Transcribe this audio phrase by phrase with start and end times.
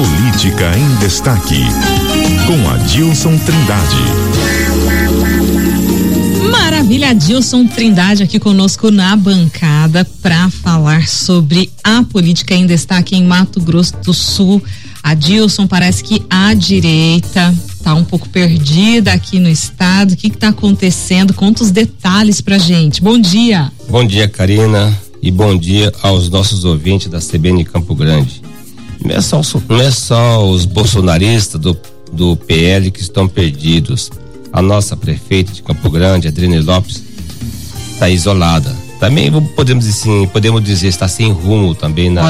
[0.00, 1.62] Política em Destaque,
[2.46, 3.96] com Adilson Trindade.
[6.50, 13.24] Maravilha, Adilson Trindade aqui conosco na bancada para falar sobre a política em destaque em
[13.24, 14.62] Mato Grosso do Sul.
[15.02, 20.12] Adilson, parece que a direita está um pouco perdida aqui no estado.
[20.12, 21.34] O que está acontecendo?
[21.34, 23.02] Conta os detalhes pra gente.
[23.02, 23.70] Bom dia.
[23.86, 28.48] Bom dia, Karina, e bom dia aos nossos ouvintes da CBN Campo Grande.
[29.04, 31.76] Não é só, não é só os bolsonaristas do,
[32.12, 34.10] do PL que estão perdidos.
[34.52, 37.02] A nossa prefeita de Campo Grande, Adriane Lopes,
[37.92, 38.74] está isolada.
[38.98, 42.22] Também podemos dizer, assim, podemos dizer está sem rumo também na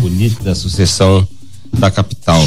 [0.00, 1.26] política da sucessão
[1.72, 2.42] da capital.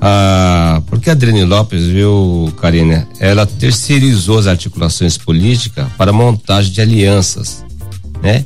[0.00, 6.80] Ah, porque a Adriane Lopes, viu, Karina, ela terceirizou as articulações políticas para montagem de
[6.80, 7.64] alianças,
[8.22, 8.44] né?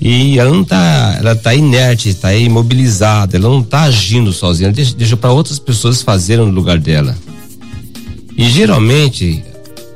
[0.00, 4.94] E ela não tá, ela tá inerte, está imobilizada, ela não está agindo sozinha, deixa,
[4.94, 7.16] deixa para outras pessoas fazerem no lugar dela.
[8.36, 9.42] E geralmente,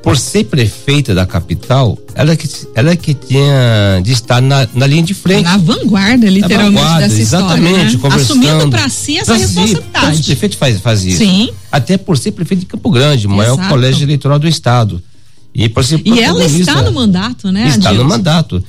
[0.03, 5.05] por ser prefeita da capital, ela que, ela que tinha de estar na, na linha
[5.05, 5.45] de frente.
[5.45, 8.23] Na vanguarda, literalmente, vanguarda, dessa exatamente, história, né?
[8.23, 10.07] Assumindo para si essa responsabilidade.
[10.07, 11.19] Todos os prefeitos faz, faz isso.
[11.19, 11.51] Sim.
[11.71, 13.69] Até por ser prefeito de Campo Grande, o maior Exato.
[13.69, 15.01] colégio eleitoral do estado.
[15.55, 17.69] E, por ser E ela está no mandato, né?
[17.69, 18.09] Está no Adilson?
[18.09, 18.65] mandato.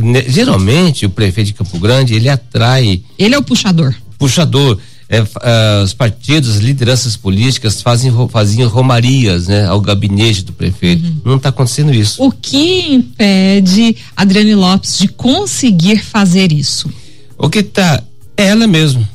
[0.00, 3.94] Ne- Geralmente, o prefeito de Campo Grande, ele atrai Ele é o puxador.
[4.18, 4.78] puxador.
[5.12, 11.04] É, ah, os partidos, as lideranças políticas fazem, faziam romarias né, ao gabinete do prefeito.
[11.04, 11.20] Uhum.
[11.24, 12.22] Não está acontecendo isso.
[12.22, 16.88] O que impede Adriane Lopes de conseguir fazer isso?
[17.36, 18.02] O que tá
[18.36, 19.06] é ela mesmo.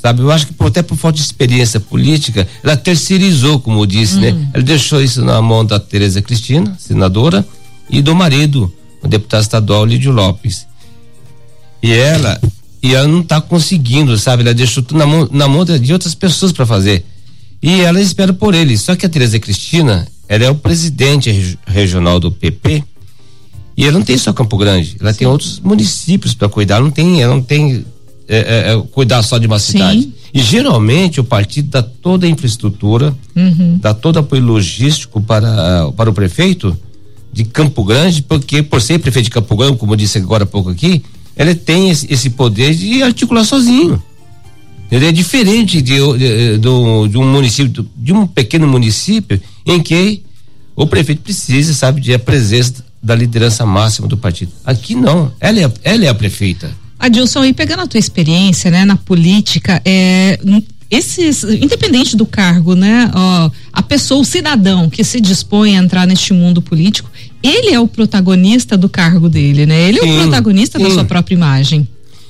[0.00, 3.86] Sabe, eu acho que por- até por falta de experiência política, ela terceirizou, como eu
[3.86, 4.48] disse, né?
[4.52, 7.46] Ela deixou isso na mão da Tereza Cristina, senadora,
[7.88, 8.72] e do marido,
[9.02, 10.66] o deputado estadual Lídio Lopes.
[11.82, 12.40] E ela,
[12.82, 14.42] e ela não está conseguindo, sabe?
[14.42, 17.04] Ela deixou tudo na mão, na mão de outras pessoas para fazer.
[17.62, 18.76] E ela espera por ele.
[18.78, 22.82] Só que a Tereza Cristina, ela é o presidente regi- regional do PP,
[23.76, 26.90] e ela não tem só Campo Grande, ela tem outros municípios para cuidar, ela não
[26.90, 27.84] tem, ela não tem
[28.28, 29.72] é, é, é, cuidar só de uma Sim.
[29.72, 30.12] cidade.
[30.34, 33.78] E geralmente o partido dá toda a infraestrutura, Uhum.
[33.80, 36.76] dá todo apoio logístico para, para o prefeito
[37.32, 40.46] de Campo Grande, porque por ser prefeito de Campo Grande, como eu disse agora há
[40.46, 41.02] pouco aqui,
[41.36, 44.02] ele tem esse, poder de articular sozinho.
[44.90, 50.22] Ele é diferente de, de, de um município, de um pequeno município em que
[50.76, 54.52] o prefeito precisa, sabe, de a presença da liderança máxima do partido.
[54.64, 56.70] Aqui não, ela é, ela é a prefeita.
[56.98, 60.38] Adilson, e pegando a tua experiência, né, na política, é,
[60.92, 66.06] esses, independente do cargo, né, ó, a pessoa, o cidadão que se dispõe a entrar
[66.06, 67.10] neste mundo político,
[67.42, 69.88] ele é o protagonista do cargo dele, né?
[69.88, 70.94] Ele é o Sim, protagonista da sim.
[70.94, 71.88] sua própria imagem.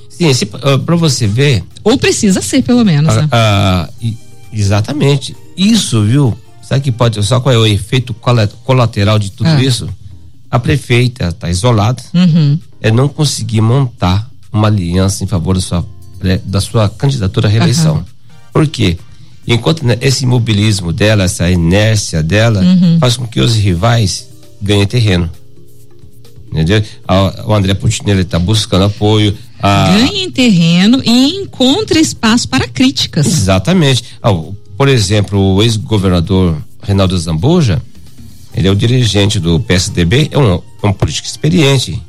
[0.09, 3.27] Sim, esse, ah, pra você ver, Ou precisa ser, pelo menos, né?
[3.31, 4.17] Ah, ah, e-
[4.53, 5.35] exatamente.
[5.57, 6.37] Isso, viu?
[6.61, 7.21] Sabe que pode.
[7.23, 9.61] Só qual é o efeito cola- colateral de tudo Ah.
[9.61, 9.89] isso?
[10.49, 12.57] A prefeita está isolada, Uhum.
[12.79, 15.85] é não conseguir montar uma aliança em favor da sua,
[16.45, 17.95] da sua candidatura à reeleição.
[17.97, 18.05] Aham.
[18.53, 18.97] Por quê?
[19.47, 22.97] Enquanto né, esse imobilismo dela, essa inércia dela, Uhum.
[22.99, 24.27] faz com que os rivais
[24.61, 25.29] ganhem terreno.
[26.51, 26.81] Entendeu?
[27.07, 29.35] A- O André Putin ele está buscando apoio.
[29.61, 33.25] A, Ganhe em terreno e encontre espaço para críticas.
[33.25, 34.03] Exatamente.
[34.21, 34.31] Ah,
[34.77, 37.81] por exemplo, o ex-governador Reinaldo Zambuja,
[38.55, 41.99] ele é o dirigente do PSDB, é um, é um político experiente.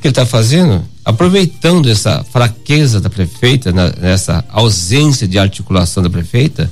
[0.00, 0.82] Que, ele está fazendo?
[1.04, 6.70] Aproveitando essa fraqueza da prefeita, na- nessa ausência de articulação da prefeita,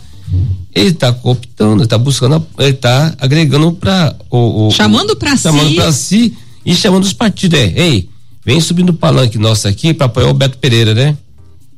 [0.74, 5.74] ele está cooptando, está buscando, ele está agregando para o, o- Chamando chamando si.
[5.76, 6.34] para si
[6.64, 7.58] e chamando os partidos.
[7.58, 8.08] É, ei,
[8.44, 11.16] vem subindo o palanque nosso aqui para apoiar o Beto Pereira, né?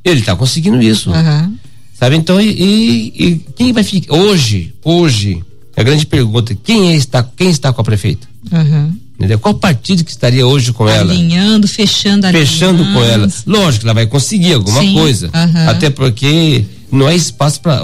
[0.04, 1.10] Ele está conseguindo isso.
[1.12, 1.52] Aham.
[1.98, 2.16] Sabe?
[2.16, 4.14] Então, e, e- e quem vai ficar?
[4.14, 5.44] Hoje, hoje,
[5.76, 8.26] a grande pergunta: quem é está, quem está com a prefeita?
[8.52, 8.94] Aham.
[9.20, 9.38] Entendeu?
[9.38, 11.12] Qual partido que estaria hoje com ela?
[11.12, 13.28] Alinhando, fechando a Fechando com ela.
[13.46, 15.28] Lógico que ela vai conseguir alguma Sim, coisa.
[15.34, 15.68] aham.
[15.68, 17.82] Até porque não é espaço para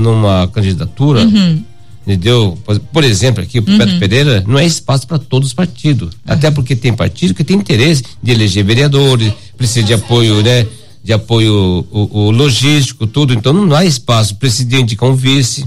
[0.00, 1.20] numa candidatura.
[1.20, 1.62] Uhum.
[2.06, 2.58] Entendeu?
[2.90, 6.14] Por, exemplo, aqui o Beto Pereira não é espaço para todos os partidos.
[6.26, 10.66] Até porque tem partido que tem interesse de eleger vereadores, precisa de apoio, né?
[11.04, 13.34] De apoio o, o logístico, tudo.
[13.34, 14.34] Então não há espaço.
[14.36, 15.66] Precisa indicar um vice.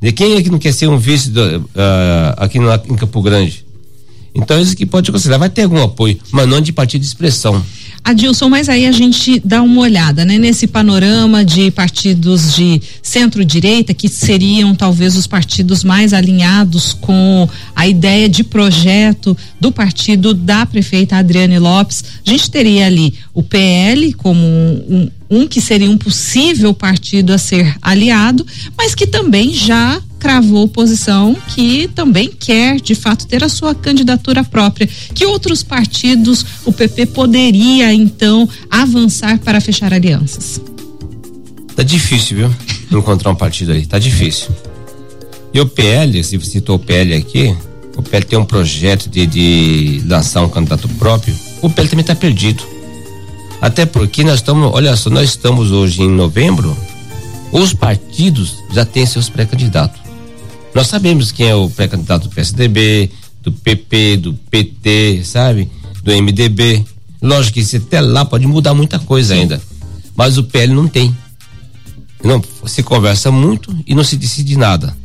[0.00, 3.20] De quem é que não quer ser um vice do- ah, aqui no, em Campo
[3.20, 3.63] Grande?
[4.34, 5.36] Então isso que pode acontecer.
[5.38, 7.64] Vai ter algum apoio, mas não de partido de expressão.
[8.04, 10.36] Adilson, mas aí a gente dá uma olhada, né?
[10.36, 17.88] Nesse panorama de partidos de centro-direita, que seriam talvez os partidos mais alinhados com a
[17.88, 24.12] ideia de projeto do partido da prefeita Adriane Lopes, a gente teria ali o PL
[24.12, 28.46] como um, um, um que seria um possível partido a ser aliado,
[28.76, 34.42] mas que também já cravou posição que também quer, de fato, ter a sua candidatura
[34.42, 34.88] própria.
[35.14, 40.62] Que outros partidos o PP poderia, então, avançar para fechar alianças?
[41.76, 42.54] Tá difícil, viu?
[42.98, 44.48] Encontrar um partido aí, tá difícil.
[45.52, 47.54] E o PL, se você citou o PL aqui,
[47.94, 52.14] o PL tem um projeto de, de lançar um candidato próprio, o PL também está
[52.14, 52.64] perdido.
[53.60, 56.74] Até porque nós estamos, olha só, nós estamos hoje em novembro,
[57.52, 60.03] os partidos já têm seus pré-candidatos.
[60.74, 63.10] Nós sabemos quem é o pré-candidato do PSDB,
[63.42, 65.70] do PP, do PT, sabe?
[66.02, 66.84] Do MDB.
[67.22, 69.42] Lógico que isso até lá pode mudar muita coisa Sim.
[69.42, 69.62] ainda.
[70.16, 71.14] Mas o PL não tem.
[72.22, 74.96] Não, se conversa muito e não se decide nada.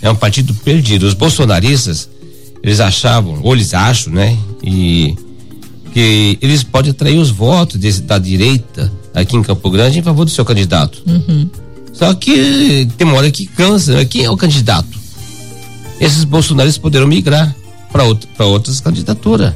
[0.00, 1.06] É um partido perdido.
[1.06, 2.08] Os bolsonaristas,
[2.62, 4.36] eles achavam, ou eles acham, né?
[4.62, 5.16] E
[5.92, 10.24] que eles podem atrair os votos desse, da direita aqui em Campo Grande em favor
[10.24, 11.02] do seu candidato.
[11.06, 11.48] Uhum.
[11.98, 14.04] Só que tem uma hora que cansa, né?
[14.04, 14.98] Quem é o candidato?
[15.98, 17.54] Esses bolsonaristas poderão migrar
[17.90, 19.54] para outra, outras candidaturas.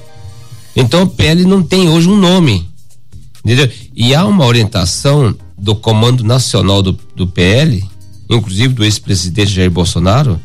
[0.75, 2.67] Então o PL não tem hoje um nome.
[3.45, 3.71] Entendeu?
[3.95, 7.85] E há uma orientação do Comando Nacional do, do PL,
[8.29, 10.41] inclusive do ex-presidente Jair Bolsonaro,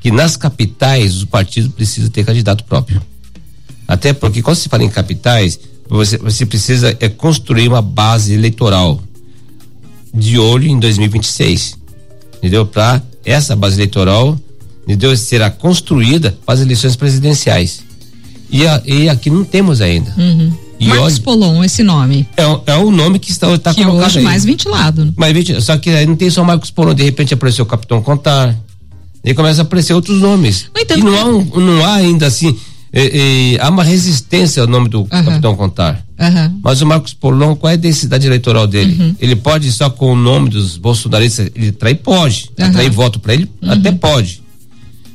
[0.00, 3.00] que nas capitais o partido precisa ter candidato próprio.
[3.86, 5.58] Até porque quando se fala em capitais,
[5.88, 9.02] você, você precisa é, construir uma base eleitoral
[10.12, 11.78] de olho em 2026.
[12.38, 12.66] Entendeu?
[12.66, 14.38] Para essa base eleitoral
[14.84, 15.16] entendeu?
[15.16, 17.82] será construída para as eleições presidenciais.
[18.50, 20.12] E, a, e aqui não temos ainda.
[20.16, 20.52] Uhum.
[20.80, 22.26] E Marcos olha, Polon, esse nome.
[22.36, 24.24] É, é o nome que está, está que colocado hoje aí.
[24.24, 25.12] mais ventilado.
[25.16, 28.56] Mais só que aí não tem só Marcos Polon, de repente apareceu o Capitão Contar.
[29.24, 30.70] E começa a aparecer outros nomes.
[30.96, 32.56] e não há, um, não há ainda assim
[32.92, 35.06] e, e, há uma resistência ao nome do uhum.
[35.06, 36.04] capitão Contar.
[36.18, 36.60] Uhum.
[36.62, 38.96] Mas o Marcos Polon, qual é a densidade eleitoral dele?
[39.00, 39.16] Uhum.
[39.20, 42.50] Ele pode só com o nome dos bolsonaristas, ele trai Pode.
[42.58, 43.48] Atrair voto para ele?
[43.62, 43.72] Uhum.
[43.72, 44.42] Até pode.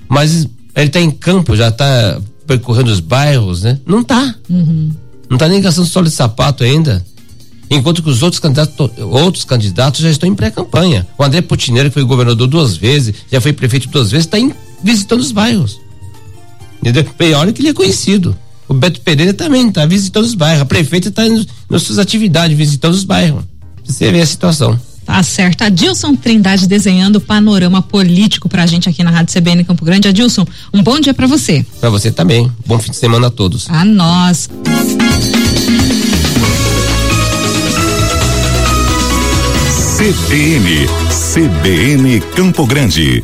[0.08, 3.80] Mas ele está em campo, já está percorrendo os bairros, né?
[3.86, 4.36] Não está.
[4.50, 4.92] Uhum.
[5.30, 7.04] Não está nem gastando solo de sapato ainda.
[7.70, 11.08] Enquanto que os outros candidatos, outros candidatos já estão em pré-campanha.
[11.18, 14.38] O André Putineiro, que foi governador duas vezes, já foi prefeito duas vezes, está
[14.84, 15.80] visitando os bairros.
[16.82, 17.06] Entendeu?
[17.20, 18.38] E olha que ele é conhecido.
[18.74, 20.64] O Beto Pereira também está visitando os bairros.
[20.64, 21.22] A prefeita está
[21.70, 23.44] nas suas atividades, visitando os bairros.
[23.86, 24.80] Você vê a situação.
[25.06, 25.62] Tá certo.
[25.62, 30.08] Adilson Trindade desenhando o panorama político pra gente aqui na Rádio CBN Campo Grande.
[30.08, 30.44] Adilson,
[30.74, 31.64] um bom dia para você.
[31.80, 32.52] Para você também.
[32.66, 33.70] Bom fim de semana a todos.
[33.70, 34.50] A nós.
[39.98, 40.88] CBN,
[41.34, 43.24] CBN Campo Grande.